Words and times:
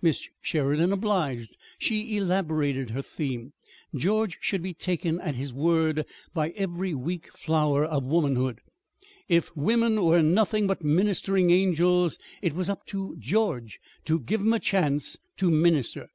Miss 0.00 0.26
Sheridan 0.40 0.90
obliged. 0.90 1.54
She 1.78 2.16
elaborated 2.16 2.88
her 2.88 3.02
theme. 3.02 3.52
George 3.94 4.38
should 4.40 4.62
be 4.62 4.72
taken 4.72 5.20
at 5.20 5.34
his 5.34 5.52
word 5.52 6.06
by 6.32 6.48
every 6.52 6.94
weak 6.94 7.30
flower 7.36 7.84
of 7.84 8.06
womanhood. 8.06 8.62
If 9.28 9.54
women 9.54 10.02
were 10.02 10.22
nothing 10.22 10.66
but 10.66 10.82
ministering 10.82 11.50
angels, 11.50 12.16
it 12.40 12.54
was 12.54 12.70
"up 12.70 12.86
to" 12.86 13.16
George 13.18 13.80
to 14.06 14.18
give 14.18 14.40
'em 14.40 14.54
a 14.54 14.58
chance 14.60 15.18
to 15.36 15.50
minister. 15.50 16.08